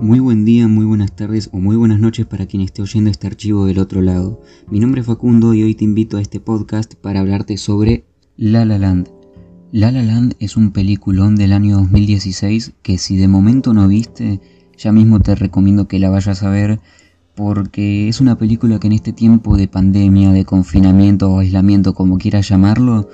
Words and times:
Muy 0.00 0.18
buen 0.20 0.44
día, 0.44 0.68
muy 0.68 0.84
buenas 0.84 1.16
tardes 1.16 1.48
o 1.52 1.58
muy 1.58 1.74
buenas 1.74 1.98
noches 1.98 2.26
para 2.26 2.44
quien 2.44 2.60
esté 2.60 2.82
oyendo 2.82 3.08
este 3.08 3.28
archivo 3.28 3.64
del 3.64 3.78
otro 3.78 4.02
lado. 4.02 4.42
Mi 4.70 4.78
nombre 4.78 5.00
es 5.00 5.06
Facundo 5.06 5.54
y 5.54 5.62
hoy 5.62 5.74
te 5.74 5.84
invito 5.84 6.18
a 6.18 6.20
este 6.20 6.38
podcast 6.38 6.94
para 6.96 7.20
hablarte 7.20 7.56
sobre 7.56 8.04
La 8.36 8.66
La 8.66 8.78
Land. 8.78 9.08
La 9.72 9.90
La 9.90 10.02
Land 10.02 10.34
es 10.38 10.58
un 10.58 10.72
peliculón 10.72 11.34
del 11.36 11.54
año 11.54 11.78
2016 11.78 12.74
que 12.82 12.98
si 12.98 13.16
de 13.16 13.26
momento 13.26 13.72
no 13.72 13.88
viste, 13.88 14.42
ya 14.76 14.92
mismo 14.92 15.20
te 15.20 15.34
recomiendo 15.34 15.88
que 15.88 15.98
la 15.98 16.10
vayas 16.10 16.42
a 16.42 16.50
ver 16.50 16.78
porque 17.34 18.08
es 18.08 18.20
una 18.20 18.36
película 18.36 18.78
que 18.78 18.88
en 18.88 18.92
este 18.92 19.14
tiempo 19.14 19.56
de 19.56 19.66
pandemia, 19.66 20.30
de 20.32 20.44
confinamiento 20.44 21.30
o 21.32 21.38
aislamiento, 21.38 21.94
como 21.94 22.18
quieras 22.18 22.46
llamarlo, 22.50 23.08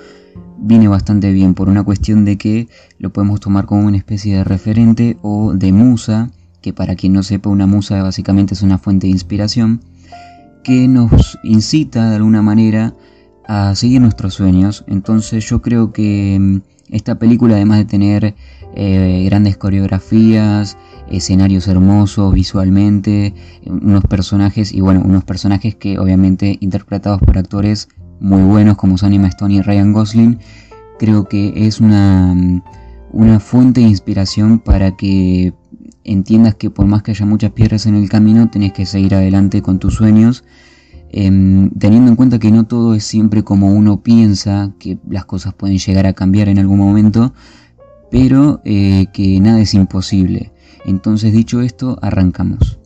viene 0.57 0.89
bastante 0.89 1.31
bien 1.31 1.53
por 1.53 1.69
una 1.69 1.83
cuestión 1.83 2.25
de 2.25 2.37
que 2.37 2.67
lo 2.99 3.13
podemos 3.13 3.39
tomar 3.39 3.67
como 3.67 3.87
una 3.87 3.97
especie 3.97 4.35
de 4.35 4.43
referente 4.43 5.17
o 5.21 5.53
de 5.53 5.71
musa 5.71 6.29
que 6.63 6.73
para 6.73 6.95
quien 6.95 7.13
no 7.13 7.21
sepa 7.21 7.49
una 7.49 7.67
musa 7.67 8.01
básicamente 8.01 8.55
es 8.55 8.63
una 8.63 8.79
fuente 8.79 9.05
de 9.05 9.11
inspiración, 9.11 9.81
que 10.63 10.87
nos 10.87 11.37
incita 11.43 12.09
de 12.09 12.15
alguna 12.15 12.41
manera 12.41 12.95
a 13.45 13.75
seguir 13.75 13.99
nuestros 13.99 14.33
sueños. 14.33 14.85
Entonces 14.87 15.45
yo 15.47 15.61
creo 15.61 15.91
que 15.91 16.37
mm, 16.39 16.61
esta 16.89 17.19
película 17.19 17.55
además 17.55 17.79
de 17.79 17.85
tener 17.85 18.35
eh, 18.75 19.23
grandes 19.25 19.57
coreografías, 19.57 20.77
escenarios 21.11 21.67
hermosos 21.67 22.33
visualmente, 22.33 23.33
unos 23.65 24.05
personajes 24.05 24.71
y 24.71 24.79
bueno, 24.79 25.01
unos 25.03 25.25
personajes 25.25 25.75
que 25.75 25.99
obviamente 25.99 26.57
interpretados 26.61 27.19
por 27.19 27.37
actores 27.37 27.89
muy 28.21 28.41
buenos 28.41 28.77
como 28.77 28.97
son 28.97 29.13
Stone 29.25 29.55
y 29.55 29.61
Ryan 29.61 29.91
Gosling, 29.91 30.39
creo 30.97 31.27
que 31.27 31.67
es 31.67 31.81
una, 31.81 32.33
mm, 32.33 32.63
una 33.11 33.41
fuente 33.41 33.81
de 33.81 33.87
inspiración 33.87 34.59
para 34.59 34.95
que 34.95 35.53
entiendas 36.03 36.55
que 36.55 36.69
por 36.69 36.85
más 36.85 37.03
que 37.03 37.11
haya 37.11 37.25
muchas 37.25 37.51
piedras 37.51 37.85
en 37.85 37.95
el 37.95 38.09
camino, 38.09 38.49
tenés 38.49 38.73
que 38.73 38.85
seguir 38.85 39.15
adelante 39.15 39.61
con 39.61 39.79
tus 39.79 39.95
sueños, 39.95 40.43
em, 41.09 41.69
teniendo 41.71 42.09
en 42.09 42.15
cuenta 42.15 42.39
que 42.39 42.51
no 42.51 42.65
todo 42.65 42.95
es 42.95 43.03
siempre 43.03 43.43
como 43.43 43.71
uno 43.71 44.01
piensa, 44.01 44.73
que 44.79 44.97
las 45.09 45.25
cosas 45.25 45.53
pueden 45.53 45.77
llegar 45.77 46.05
a 46.05 46.13
cambiar 46.13 46.49
en 46.49 46.59
algún 46.59 46.79
momento, 46.79 47.33
pero 48.11 48.61
eh, 48.65 49.07
que 49.13 49.39
nada 49.39 49.61
es 49.61 49.73
imposible. 49.73 50.51
Entonces 50.85 51.33
dicho 51.33 51.61
esto, 51.61 51.97
arrancamos. 52.01 52.79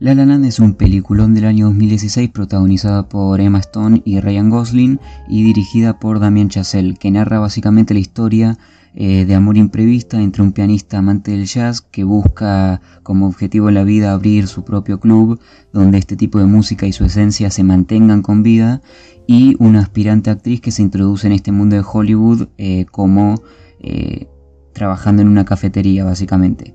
La 0.00 0.14
La 0.14 0.26
Land 0.26 0.44
es 0.44 0.58
un 0.58 0.74
peliculón 0.74 1.34
del 1.34 1.46
año 1.46 1.66
2016 1.66 2.28
protagonizada 2.30 3.08
por 3.08 3.40
Emma 3.40 3.60
Stone 3.60 4.02
y 4.04 4.20
Ryan 4.20 4.50
Gosling 4.50 5.00
y 5.28 5.44
dirigida 5.44 5.98
por 5.98 6.20
Damien 6.20 6.48
Chazelle, 6.48 6.96
que 6.96 7.10
narra 7.10 7.38
básicamente 7.38 7.94
la 7.94 8.00
historia 8.00 8.58
eh, 8.96 9.24
de 9.24 9.34
amor 9.34 9.56
imprevista 9.56 10.22
entre 10.22 10.42
un 10.42 10.52
pianista 10.52 10.98
amante 10.98 11.32
del 11.32 11.46
jazz 11.46 11.80
que 11.80 12.04
busca 12.04 12.80
como 13.02 13.26
objetivo 13.26 13.68
en 13.68 13.74
la 13.74 13.82
vida 13.82 14.12
abrir 14.12 14.46
su 14.46 14.64
propio 14.64 15.00
club 15.00 15.40
donde 15.72 15.98
este 15.98 16.14
tipo 16.16 16.38
de 16.38 16.46
música 16.46 16.86
y 16.86 16.92
su 16.92 17.04
esencia 17.04 17.50
se 17.50 17.64
mantengan 17.64 18.22
con 18.22 18.44
vida 18.44 18.82
y 19.26 19.56
una 19.58 19.80
aspirante 19.80 20.30
actriz 20.30 20.60
que 20.60 20.70
se 20.70 20.82
introduce 20.82 21.26
en 21.26 21.32
este 21.32 21.50
mundo 21.50 21.74
de 21.74 21.82
Hollywood 21.84 22.48
eh, 22.56 22.86
como 22.90 23.42
eh, 23.80 24.28
trabajando 24.72 25.22
en 25.22 25.28
una 25.28 25.44
cafetería 25.44 26.04
básicamente. 26.04 26.74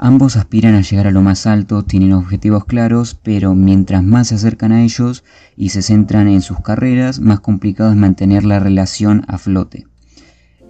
Ambos 0.00 0.36
aspiran 0.36 0.76
a 0.76 0.82
llegar 0.82 1.08
a 1.08 1.10
lo 1.10 1.22
más 1.22 1.44
alto, 1.48 1.82
tienen 1.82 2.12
objetivos 2.12 2.66
claros, 2.66 3.18
pero 3.20 3.56
mientras 3.56 4.04
más 4.04 4.28
se 4.28 4.36
acercan 4.36 4.70
a 4.70 4.84
ellos 4.84 5.24
y 5.56 5.70
se 5.70 5.82
centran 5.82 6.28
en 6.28 6.40
sus 6.40 6.60
carreras, 6.60 7.18
más 7.18 7.40
complicado 7.40 7.90
es 7.90 7.96
mantener 7.96 8.44
la 8.44 8.60
relación 8.60 9.24
a 9.26 9.38
flote. 9.38 9.86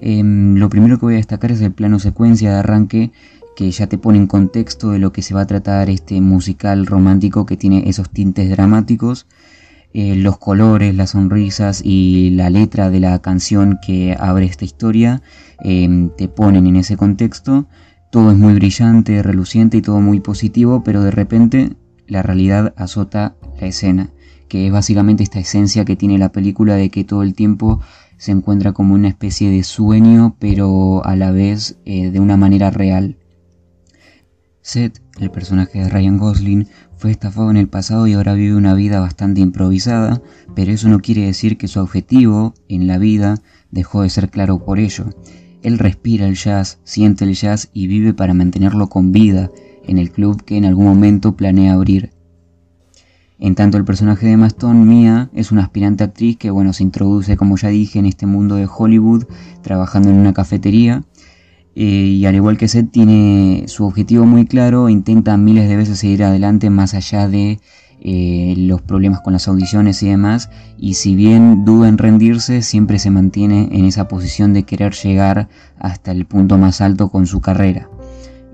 Em, 0.00 0.56
lo 0.56 0.68
primero 0.68 0.98
que 0.98 1.06
voy 1.06 1.14
a 1.14 1.18
destacar 1.18 1.52
es 1.52 1.60
el 1.60 1.72
plano 1.72 1.98
secuencia 1.98 2.52
de 2.52 2.58
arranque 2.58 3.12
que 3.56 3.70
ya 3.72 3.88
te 3.88 3.98
pone 3.98 4.18
en 4.18 4.28
contexto 4.28 4.90
de 4.90 5.00
lo 5.00 5.12
que 5.12 5.22
se 5.22 5.34
va 5.34 5.40
a 5.40 5.46
tratar 5.46 5.90
este 5.90 6.20
musical 6.20 6.86
romántico 6.86 7.44
que 7.44 7.56
tiene 7.56 7.88
esos 7.88 8.08
tintes 8.08 8.48
dramáticos, 8.50 9.26
eh, 9.92 10.14
los 10.14 10.38
colores, 10.38 10.94
las 10.94 11.10
sonrisas 11.10 11.82
y 11.84 12.30
la 12.30 12.50
letra 12.50 12.90
de 12.90 13.00
la 13.00 13.18
canción 13.18 13.80
que 13.84 14.16
abre 14.18 14.46
esta 14.46 14.64
historia 14.64 15.22
em, 15.64 16.10
te 16.16 16.28
ponen 16.28 16.68
en 16.68 16.76
ese 16.76 16.96
contexto. 16.96 17.66
Todo 18.12 18.30
es 18.30 18.38
muy 18.38 18.54
brillante, 18.54 19.22
reluciente 19.22 19.78
y 19.78 19.82
todo 19.82 20.00
muy 20.00 20.20
positivo, 20.20 20.84
pero 20.84 21.02
de 21.02 21.10
repente 21.10 21.72
la 22.06 22.22
realidad 22.22 22.74
azota 22.76 23.34
la 23.60 23.66
escena, 23.66 24.10
que 24.48 24.66
es 24.66 24.72
básicamente 24.72 25.24
esta 25.24 25.40
esencia 25.40 25.84
que 25.84 25.96
tiene 25.96 26.16
la 26.18 26.30
película 26.30 26.76
de 26.76 26.90
que 26.90 27.02
todo 27.02 27.24
el 27.24 27.34
tiempo 27.34 27.80
se 28.18 28.32
encuentra 28.32 28.72
como 28.72 28.94
una 28.94 29.08
especie 29.08 29.50
de 29.50 29.62
sueño, 29.62 30.36
pero 30.38 31.04
a 31.06 31.16
la 31.16 31.30
vez 31.30 31.78
eh, 31.84 32.10
de 32.10 32.20
una 32.20 32.36
manera 32.36 32.70
real. 32.70 33.16
Seth, 34.60 35.00
el 35.18 35.30
personaje 35.30 35.78
de 35.78 35.88
Ryan 35.88 36.18
Gosling, 36.18 36.68
fue 36.96 37.12
estafado 37.12 37.50
en 37.50 37.56
el 37.56 37.68
pasado 37.68 38.06
y 38.06 38.14
ahora 38.14 38.34
vive 38.34 38.56
una 38.56 38.74
vida 38.74 39.00
bastante 39.00 39.40
improvisada, 39.40 40.20
pero 40.54 40.72
eso 40.72 40.88
no 40.88 41.00
quiere 41.00 41.24
decir 41.24 41.56
que 41.56 41.68
su 41.68 41.80
objetivo 41.80 42.54
en 42.68 42.86
la 42.88 42.98
vida 42.98 43.36
dejó 43.70 44.02
de 44.02 44.10
ser 44.10 44.30
claro 44.30 44.64
por 44.64 44.80
ello. 44.80 45.06
Él 45.62 45.78
respira 45.78 46.26
el 46.26 46.34
jazz, 46.34 46.80
siente 46.84 47.24
el 47.24 47.34
jazz 47.34 47.70
y 47.72 47.86
vive 47.86 48.14
para 48.14 48.34
mantenerlo 48.34 48.88
con 48.88 49.12
vida 49.12 49.50
en 49.84 49.98
el 49.98 50.10
club 50.10 50.42
que 50.44 50.56
en 50.56 50.64
algún 50.64 50.86
momento 50.86 51.36
planea 51.36 51.74
abrir. 51.74 52.17
En 53.40 53.54
tanto 53.54 53.78
el 53.78 53.84
personaje 53.84 54.26
de 54.26 54.36
Maston, 54.36 54.88
Mia, 54.88 55.30
es 55.32 55.52
una 55.52 55.62
aspirante 55.62 56.02
actriz 56.02 56.36
que 56.36 56.50
bueno, 56.50 56.72
se 56.72 56.82
introduce, 56.82 57.36
como 57.36 57.56
ya 57.56 57.68
dije, 57.68 58.00
en 58.00 58.06
este 58.06 58.26
mundo 58.26 58.56
de 58.56 58.66
Hollywood, 58.66 59.26
trabajando 59.62 60.10
en 60.10 60.16
una 60.16 60.32
cafetería. 60.32 61.04
Eh, 61.76 61.84
y 61.84 62.26
al 62.26 62.34
igual 62.34 62.58
que 62.58 62.66
Seth, 62.66 62.90
tiene 62.90 63.64
su 63.68 63.84
objetivo 63.84 64.26
muy 64.26 64.44
claro, 64.44 64.88
intenta 64.88 65.36
miles 65.36 65.68
de 65.68 65.76
veces 65.76 66.00
seguir 66.00 66.24
adelante 66.24 66.68
más 66.68 66.94
allá 66.94 67.28
de 67.28 67.60
eh, 68.00 68.54
los 68.56 68.82
problemas 68.82 69.20
con 69.20 69.34
las 69.34 69.46
audiciones 69.46 70.02
y 70.02 70.08
demás. 70.08 70.50
Y 70.76 70.94
si 70.94 71.14
bien 71.14 71.64
duda 71.64 71.88
en 71.88 71.98
rendirse, 71.98 72.62
siempre 72.62 72.98
se 72.98 73.10
mantiene 73.10 73.68
en 73.70 73.84
esa 73.84 74.08
posición 74.08 74.52
de 74.52 74.64
querer 74.64 74.94
llegar 74.94 75.48
hasta 75.78 76.10
el 76.10 76.26
punto 76.26 76.58
más 76.58 76.80
alto 76.80 77.08
con 77.08 77.26
su 77.28 77.40
carrera 77.40 77.88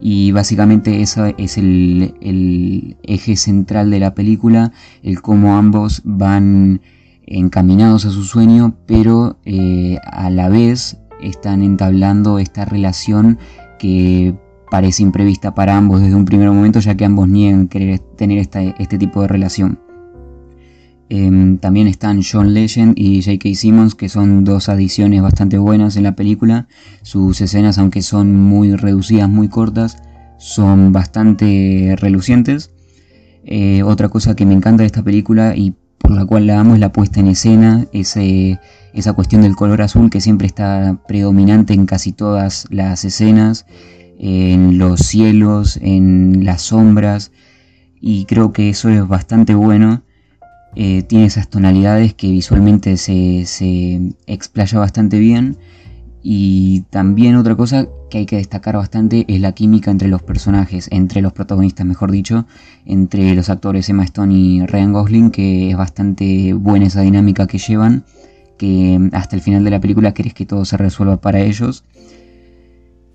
y 0.06 0.32
básicamente 0.32 1.00
eso 1.00 1.25
es 1.38 1.56
el, 1.56 2.94
eje 3.04 3.37
central 3.37 3.91
de 3.91 4.00
la 4.00 4.15
película, 4.15 4.70
el 5.03 5.22
cómo 5.22 5.56
ambos 5.56 6.03
van 6.04 6.82
encaminados 7.26 8.04
a 8.04 8.10
su 8.10 8.22
sueño, 8.22 8.76
pero 8.84 9.38
eh, 9.47 9.97
a 10.04 10.28
la 10.28 10.50
vez 10.50 10.98
están 11.22 11.62
entablando 11.62 12.38
esta 12.38 12.66
relación 12.66 13.38
que 13.78 14.34
parece 14.70 15.03
imprevista 15.03 15.54
para 15.54 15.75
ambos 15.75 16.03
desde 16.03 16.16
un 16.16 16.26
primer 16.26 16.50
momento, 16.50 16.81
ya 16.81 16.94
que 16.97 17.06
ambos 17.06 17.26
niegan 17.26 17.69
querer 17.69 17.98
tener 17.98 18.47
este 18.78 18.98
tipo 18.98 19.22
de 19.22 19.28
relación. 19.28 19.78
Em, 21.10 21.59
también 21.59 21.87
están 21.87 22.22
John 22.22 22.54
Legend 22.54 22.94
y 22.97 23.22
J.K. 23.22 23.54
Simmons, 23.54 23.94
que 23.94 24.09
son 24.09 24.44
dos 24.44 24.69
adiciones 24.69 25.20
bastante 25.20 25.59
buenas 25.59 25.97
en 25.97 26.04
la 26.04 26.16
película. 26.16 26.66
Sus 27.03 27.41
escenas, 27.41 27.78
aunque 27.78 28.03
son 28.03 28.34
muy 28.34 28.75
reducidas, 28.75 29.28
muy 29.28 29.48
cortas, 29.48 29.98
son 30.38 30.92
bastante 30.92 31.94
relucientes. 31.98 32.70
Eh, 33.44 33.82
otra 33.82 34.09
cosa 34.09 34.34
que 34.34 34.47
me 34.47 34.54
encanta 34.54 34.82
de 34.82 34.87
esta 34.87 35.03
película 35.03 35.54
y 35.54 35.75
por 35.98 36.12
la 36.12 36.25
cual 36.25 36.47
la 36.47 36.60
amo 36.60 36.75
es 36.75 36.81
la 36.81 36.92
puesta 36.92 37.21
en 37.21 37.28
escena, 37.28 37.86
esa 37.92 39.12
cuestión 39.15 39.42
del 39.42 39.56
color 39.56 39.81
azul 39.82 40.10
que 40.10 40.21
siempre 40.21 40.47
está 40.47 41.00
predominante 41.09 41.72
en 41.72 41.86
casi 41.86 42.12
todas 42.12 42.66
las 42.71 43.04
escenas, 43.06 43.65
en 44.19 44.78
los 44.78 45.00
cielos, 45.00 45.78
en 45.81 46.44
las 46.44 46.62
sombras, 46.62 47.32
y 48.00 48.26
creo 48.26 48.53
que 48.53 48.69
eso 48.69 48.91
es 48.91 49.06
bastante 49.09 49.54
bueno 49.54 50.03
eh, 50.77 51.03
tiene 51.03 51.27
esas 51.27 51.49
tonalidades 51.49 52.15
que 52.15 52.29
visualmente 52.29 52.97
se, 52.97 53.47
se 53.47 54.15
explaya 54.27 54.79
bastante 54.79 55.19
bien. 55.19 55.57
Y 56.27 56.83
también 56.89 57.37
otra 57.37 57.54
cosa 57.54 57.87
que 58.09 58.19
hay 58.19 58.27
que 58.27 58.37
destacar 58.37 58.77
bastante 58.77 59.27
es 59.28 59.41
la 59.41 59.53
química 59.53 59.91
entre 59.91 60.09
los 60.09 60.22
personajes, 60.22 60.89
entre 60.91 61.21
los 61.21 61.34
protagonistas, 61.34 61.84
mejor 61.84 62.10
dicho, 62.10 62.47
entre 62.87 63.34
los 63.34 63.51
actores 63.51 63.89
Emma 63.91 64.04
Stone 64.04 64.34
y 64.34 64.66
Ryan 64.66 64.93
Gosling, 64.95 65.31
que 65.31 65.71
es 65.71 65.77
bastante 65.77 66.54
buena 66.54 66.87
esa 66.87 67.03
dinámica 67.03 67.47
que 67.47 67.59
llevan, 67.59 68.04
que 68.57 69.10
hasta 69.13 69.37
el 69.37 69.43
final 69.43 69.65
de 69.65 69.71
la 69.71 69.81
película 69.81 70.15
querés 70.15 70.33
que 70.33 70.47
todo 70.47 70.65
se 70.65 70.78
resuelva 70.78 71.21
para 71.21 71.41
ellos. 71.41 71.84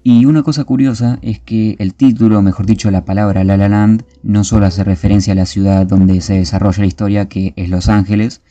Y 0.02 0.26
una 0.26 0.44
cosa 0.44 0.64
curiosa 0.64 1.20
es 1.22 1.40
que 1.40 1.76
el 1.80 1.94
título, 1.94 2.42
mejor 2.42 2.66
dicho 2.66 2.90
la 2.90 3.04
palabra 3.04 3.44
La 3.44 3.58
La 3.58 3.68
Land, 3.68 4.06
no 4.24 4.44
solo 4.46 4.66
hace 4.66 4.84
referencia 4.84 5.34
a 5.34 5.36
la 5.36 5.46
ciudad 5.46 5.86
donde 5.86 6.22
se 6.22 6.36
desarrolla 6.36 6.80
la 6.80 6.88
historia, 6.88 7.28
que 7.28 7.54
es 7.58 7.70
Los 7.70 7.90
Ángeles, 7.90 8.42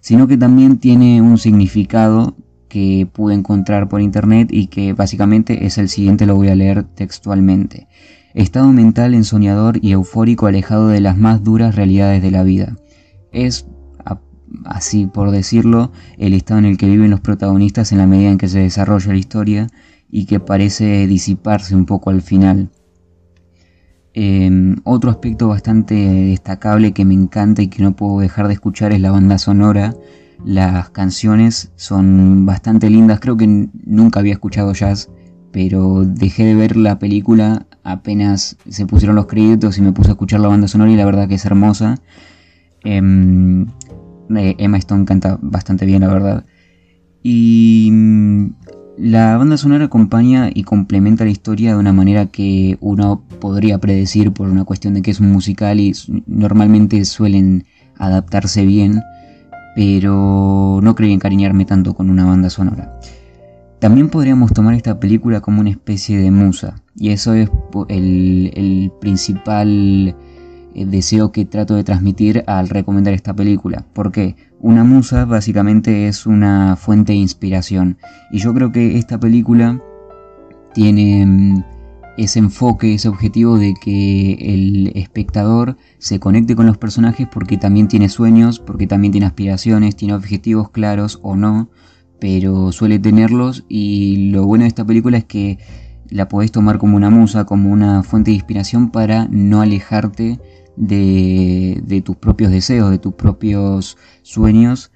sino 0.00 0.28
que 0.28 0.36
también 0.36 0.78
tiene 0.78 1.22
un 1.22 1.38
significado 1.38 2.36
que 2.68 3.08
pude 3.10 3.34
encontrar 3.34 3.88
por 3.88 4.00
internet 4.00 4.48
y 4.52 4.66
que 4.66 4.92
básicamente 4.92 5.66
es 5.66 5.78
el 5.78 5.88
siguiente, 5.88 6.26
lo 6.26 6.36
voy 6.36 6.48
a 6.48 6.54
leer 6.54 6.84
textualmente. 6.84 7.88
Estado 8.34 8.70
mental 8.70 9.14
ensoñador 9.14 9.78
y 9.82 9.92
eufórico 9.92 10.46
alejado 10.46 10.88
de 10.88 11.00
las 11.00 11.16
más 11.16 11.42
duras 11.42 11.74
realidades 11.74 12.22
de 12.22 12.30
la 12.30 12.44
vida. 12.44 12.76
Es, 13.32 13.66
así 14.64 15.06
por 15.06 15.30
decirlo, 15.30 15.92
el 16.18 16.34
estado 16.34 16.60
en 16.60 16.66
el 16.66 16.76
que 16.76 16.86
viven 16.86 17.10
los 17.10 17.20
protagonistas 17.20 17.90
en 17.90 17.98
la 17.98 18.06
medida 18.06 18.30
en 18.30 18.38
que 18.38 18.48
se 18.48 18.60
desarrolla 18.60 19.12
la 19.12 19.18
historia 19.18 19.66
y 20.10 20.26
que 20.26 20.40
parece 20.40 21.06
disiparse 21.06 21.74
un 21.74 21.86
poco 21.86 22.10
al 22.10 22.22
final. 22.22 22.70
Em, 24.12 24.76
otro 24.84 25.10
aspecto 25.10 25.48
bastante 25.48 25.94
destacable 25.94 26.92
que 26.92 27.04
me 27.04 27.14
encanta 27.14 27.62
y 27.62 27.68
que 27.68 27.82
no 27.82 27.94
puedo 27.94 28.20
dejar 28.20 28.48
de 28.48 28.54
escuchar 28.54 28.92
es 28.92 29.00
la 29.00 29.12
banda 29.12 29.38
sonora. 29.38 29.94
Las 30.44 30.90
canciones 30.90 31.70
son 31.76 32.46
bastante 32.46 32.90
lindas, 32.90 33.20
creo 33.20 33.36
que 33.36 33.68
nunca 33.84 34.20
había 34.20 34.32
escuchado 34.32 34.72
jazz, 34.72 35.10
pero 35.52 36.04
dejé 36.04 36.44
de 36.44 36.54
ver 36.54 36.76
la 36.76 36.98
película 36.98 37.66
apenas 37.82 38.56
se 38.68 38.86
pusieron 38.86 39.16
los 39.16 39.26
créditos 39.26 39.78
y 39.78 39.82
me 39.82 39.92
puse 39.92 40.10
a 40.10 40.12
escuchar 40.12 40.40
la 40.40 40.48
banda 40.48 40.68
sonora 40.68 40.90
y 40.90 40.96
la 40.96 41.04
verdad 41.04 41.28
que 41.28 41.34
es 41.34 41.44
hermosa. 41.44 41.96
Em, 42.84 43.66
eh, 44.36 44.54
Emma 44.58 44.78
Stone 44.78 45.04
canta 45.04 45.38
bastante 45.42 45.86
bien, 45.86 46.00
la 46.02 46.08
verdad. 46.08 46.44
Y 47.22 47.90
mm, 47.92 48.46
la 49.00 49.38
banda 49.38 49.56
sonora 49.56 49.86
acompaña 49.86 50.50
y 50.52 50.64
complementa 50.64 51.24
la 51.24 51.30
historia 51.30 51.72
de 51.72 51.78
una 51.78 51.94
manera 51.94 52.26
que 52.26 52.76
uno 52.80 53.22
podría 53.40 53.78
predecir 53.78 54.32
por 54.32 54.50
una 54.50 54.64
cuestión 54.64 54.92
de 54.92 55.00
que 55.00 55.10
es 55.10 55.20
un 55.20 55.32
musical 55.32 55.80
y 55.80 55.94
normalmente 56.26 57.02
suelen 57.06 57.64
adaptarse 57.96 58.66
bien, 58.66 59.02
pero 59.74 60.80
no 60.82 60.94
creí 60.94 61.14
encariñarme 61.14 61.64
tanto 61.64 61.94
con 61.94 62.10
una 62.10 62.26
banda 62.26 62.50
sonora. 62.50 63.00
También 63.78 64.10
podríamos 64.10 64.52
tomar 64.52 64.74
esta 64.74 65.00
película 65.00 65.40
como 65.40 65.62
una 65.62 65.70
especie 65.70 66.18
de 66.18 66.30
musa, 66.30 66.82
y 66.94 67.08
eso 67.08 67.32
es 67.32 67.48
el, 67.88 68.52
el 68.54 68.92
principal 69.00 70.14
eh, 70.74 70.84
deseo 70.84 71.32
que 71.32 71.46
trato 71.46 71.74
de 71.74 71.84
transmitir 71.84 72.44
al 72.46 72.68
recomendar 72.68 73.14
esta 73.14 73.34
película. 73.34 73.86
porque 73.94 74.36
Una 74.62 74.84
musa 74.84 75.24
básicamente 75.24 76.06
es 76.06 76.26
una 76.26 76.76
fuente 76.76 77.12
de 77.12 77.18
inspiración. 77.18 77.96
Y 78.30 78.38
yo 78.38 78.52
creo 78.52 78.70
que 78.70 78.98
esta 78.98 79.18
película 79.18 79.82
tiene 80.74 81.24
mm, 81.24 81.64
ese 82.18 82.40
enfoque, 82.40 82.92
ese 82.92 83.08
objetivo 83.08 83.58
de 83.58 83.72
que 83.80 84.34
el 84.34 84.92
espectador 84.94 85.78
se 85.98 86.20
conecte 86.20 86.54
con 86.56 86.66
los 86.66 86.76
personajes 86.76 87.26
porque 87.26 87.56
también 87.56 87.88
tiene 87.88 88.10
sueños, 88.10 88.58
porque 88.60 88.86
también 88.86 89.12
tiene 89.12 89.26
aspiraciones, 89.26 89.96
tiene 89.96 90.12
objetivos 90.12 90.68
claros 90.68 91.20
o 91.22 91.36
no, 91.36 91.70
pero 92.20 92.70
suele 92.70 92.98
tenerlos 92.98 93.64
y 93.66 94.30
lo 94.30 94.44
bueno 94.44 94.64
de 94.64 94.68
esta 94.68 94.84
película 94.84 95.16
es 95.16 95.24
que 95.24 95.58
la 96.10 96.28
podés 96.28 96.52
tomar 96.52 96.76
como 96.76 96.96
una 96.98 97.08
musa, 97.08 97.46
como 97.46 97.70
una 97.70 98.02
fuente 98.02 98.30
de 98.30 98.34
inspiración 98.34 98.90
para 98.90 99.26
no 99.30 99.62
alejarte 99.62 100.38
de, 100.76 102.02
tus 102.04 102.16
propios 102.16 102.50
deseos, 102.50 102.90
de 102.90 102.98
tus 102.98 103.14
propios 103.14 103.96
sueños 104.22 104.92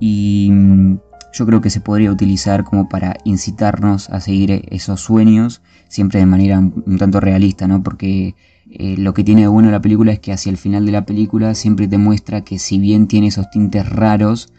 y 0.00 0.48
mm, 0.50 0.98
yo 1.32 1.46
creo 1.46 1.60
que 1.60 1.70
se 1.70 1.80
podría 1.80 2.10
utilizar 2.10 2.64
como 2.64 2.88
para 2.88 3.16
incitarnos 3.24 4.08
a 4.10 4.20
seguir 4.20 4.64
esos 4.70 5.00
sueños, 5.00 5.62
siempre 5.88 6.20
de 6.20 6.26
manera 6.26 6.58
un, 6.58 6.96
tanto 6.98 7.20
realista, 7.20 7.68
¿no? 7.68 7.82
Porque 7.82 8.34
eh, 8.70 8.96
lo 8.96 9.12
que 9.14 9.22
tiene 9.22 9.42
de 9.42 9.48
bueno 9.48 9.70
la 9.70 9.82
película 9.82 10.12
es 10.12 10.18
que 10.18 10.32
hacia 10.32 10.50
el 10.50 10.56
final 10.56 10.86
de 10.86 10.92
la 10.92 11.04
película 11.04 11.54
siempre 11.54 11.88
te 11.88 11.98
muestra 11.98 12.42
que 12.42 12.58
si 12.58 12.78
bien 12.78 13.06
tiene 13.06 13.28
esos 13.28 13.50
tintes 13.50 13.88
raros, 13.88 14.52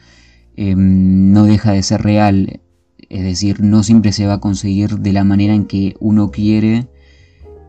em, 0.56 1.32
no 1.32 1.46
deja 1.46 1.72
de 1.72 1.84
ser 1.84 2.04
real. 2.04 2.62
Es 3.10 3.24
decir, 3.24 3.62
no 3.62 3.84
siempre 3.84 4.12
se 4.12 4.28
va 4.28 4.34
a 4.34 4.40
conseguir 4.40 5.00
de 5.00 5.14
la 5.14 5.24
manera 5.24 5.54
en 5.54 5.66
que 5.66 5.96
uno 6.00 6.30
quiere 6.32 6.88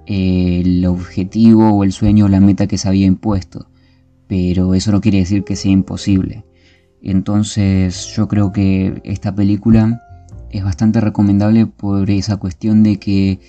el 0.08 0.86
objetivo 0.86 1.68
o 1.68 1.84
el 1.84 1.92
sueño 1.92 2.24
o 2.24 2.28
la 2.28 2.40
meta 2.40 2.66
que 2.66 2.78
se 2.78 2.88
había 2.88 3.04
impuesto, 3.04 3.68
pero 4.26 4.74
eso 4.74 4.90
no 4.90 5.02
quiere 5.02 5.18
decir 5.18 5.44
que 5.44 5.54
sea 5.54 5.70
imposible. 5.70 6.46
Entonces 7.02 8.06
yo 8.16 8.26
creo 8.26 8.50
que 8.50 9.02
esta 9.04 9.34
película 9.34 10.00
es 10.50 10.64
bastante 10.64 11.02
recomendable 11.02 11.66
por 11.66 12.10
esa 12.10 12.38
cuestión 12.38 12.82
de 12.82 12.98
que 12.98 13.40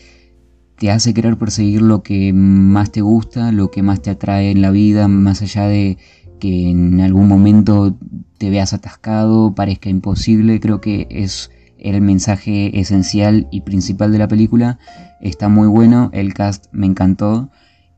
te 0.78 0.92
hace 0.92 1.14
querer 1.14 1.38
perseguir 1.38 1.82
lo 1.82 2.04
que 2.04 2.34
más 2.34 2.92
te 2.92 3.02
gusta, 3.02 3.54
lo 3.54 3.72
que 3.72 3.82
más 3.82 4.02
te 4.02 4.10
atrae 4.10 4.52
en 4.52 4.62
la 4.62 4.72
vida, 4.72 5.08
más 5.08 5.42
allá 5.42 5.66
de 5.66 5.98
que 6.40 6.70
en 6.70 7.00
algún 7.00 7.30
momento 7.30 7.98
te 8.38 8.50
veas 8.50 8.74
atascado, 8.74 9.56
parezca 9.56 9.90
imposible, 9.90 10.60
creo 10.60 10.82
que 10.82 11.08
es 11.10 11.52
el 11.78 12.02
mensaje 12.02 12.78
esencial 12.82 13.48
y 13.50 13.62
principal 13.62 14.12
de 14.12 14.18
la 14.18 14.28
película. 14.28 14.78
Está 15.22 15.50
muy 15.50 15.68
bueno, 15.68 16.10
el 16.14 16.34
cast 16.34 16.66
me 16.72 16.86
encantó. 16.86 17.50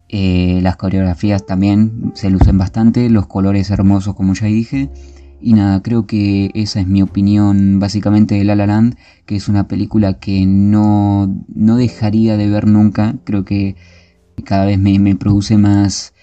Eh, 0.09 0.59
las 0.61 0.75
coreografías 0.75 1.45
también 1.45 2.11
se 2.15 2.29
lucen 2.29 2.57
bastante, 2.57 3.09
los 3.09 3.27
colores 3.27 3.69
hermosos 3.69 4.15
como 4.15 4.33
ya 4.33 4.47
dije. 4.47 4.89
Y 5.39 5.53
nada, 5.53 5.81
creo 5.81 6.05
que 6.05 6.51
esa 6.53 6.81
es 6.81 6.87
mi 6.87 7.01
opinión 7.01 7.79
básicamente 7.79 8.35
de 8.35 8.43
La 8.43 8.55
La 8.55 8.67
Land, 8.67 8.95
que 9.25 9.35
es 9.35 9.47
una 9.47 9.67
película 9.67 10.19
que 10.19 10.45
no, 10.45 11.43
no 11.47 11.77
dejaría 11.77 12.37
de 12.37 12.49
ver 12.49 12.67
nunca. 12.67 13.15
Creo 13.23 13.45
que 13.45 13.75
cada 14.45 14.65
vez 14.65 14.77
me, 14.79 14.99
me 14.99 15.15
produce 15.15 15.57
más, 15.57 16.13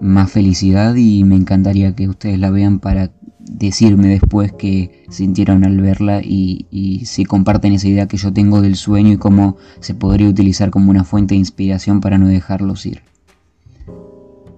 más 0.00 0.30
felicidad 0.30 0.94
y 0.94 1.24
me 1.24 1.36
encantaría 1.36 1.94
que 1.96 2.08
ustedes 2.08 2.38
la 2.38 2.50
vean 2.50 2.78
para 2.78 3.10
decirme 3.40 4.08
después 4.08 4.52
que 4.52 4.99
sintieron 5.10 5.64
al 5.64 5.78
verla 5.80 6.22
y, 6.22 7.02
si 7.04 7.24
comparten 7.24 7.74
esa 7.74 7.88
idea 7.88 8.08
que 8.08 8.16
yo 8.16 8.32
tengo 8.32 8.62
del 8.62 8.76
sueño 8.76 9.12
y 9.12 9.16
cómo 9.18 9.56
se 9.80 9.94
podría 9.94 10.28
utilizar 10.28 10.70
como 10.70 10.90
una 10.90 11.04
fuente 11.04 11.34
de 11.34 11.40
inspiración 11.40 12.00
para 12.00 12.18
no 12.18 12.28
dejarlos 12.28 12.86
ir. 12.86 13.02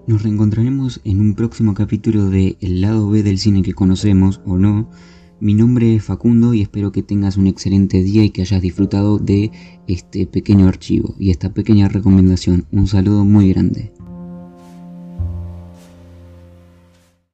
Nos 0.06 0.22
reencontraremos 0.22 1.00
en 1.04 1.20
un 1.20 1.34
próximo 1.34 1.75
capítulo 1.75 2.28
de 2.28 2.56
El 2.60 2.81
lado 2.81 3.08
B 3.08 3.22
del 3.22 3.38
cine 3.38 3.62
que 3.62 3.72
conocemos 3.72 4.40
o 4.44 4.58
no. 4.58 4.88
Mi 5.40 5.54
nombre 5.54 5.94
es 5.94 6.04
Facundo 6.04 6.55
y 6.55 6.62
espero 6.62 6.93
que 6.93 7.02
tengas 7.02 7.37
un 7.37 7.46
excelente 7.46 8.02
día 8.02 8.25
y 8.25 8.31
que 8.31 8.43
hayas 8.43 8.62
disfrutado 8.62 9.19
de 9.19 9.50
este 9.87 10.26
pequeño 10.26 10.69
archivo 10.69 11.14
y 11.19 11.31
esta 11.31 11.52
pequeña 11.52 11.88
recomendación. 11.88 12.66
Un 12.72 12.87
saludo 12.87 13.25
muy 13.25 13.52
grande. 13.52 13.93